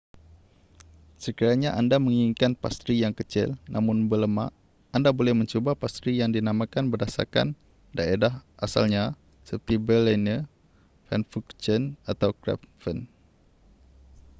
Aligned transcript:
sekiranya 1.23 1.69
anda 1.79 1.97
menginginkan 2.05 2.53
pastri 2.63 2.93
yang 3.05 3.13
kecil 3.19 3.49
namun 3.75 3.97
berlemak 4.11 4.49
anda 4.95 5.11
boleh 5.19 5.33
mencuba 5.37 5.71
pastri 5.83 6.11
yang 6.19 6.31
dinamakan 6.37 6.85
berdasarkan 6.91 7.47
daerah 7.97 8.33
asalnya 8.65 9.03
seperti 9.47 9.75
berliner 9.85 10.41
pfannkuchen 11.05 11.83
atau 12.11 12.29
krapfen 12.41 12.97